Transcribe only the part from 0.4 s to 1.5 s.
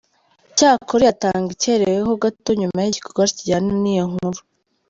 Cyakora iyatanga